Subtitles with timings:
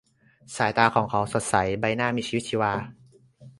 [0.55, 2.73] สายตาของเขาสดใส ใบหน้ามีชีวิตชีวา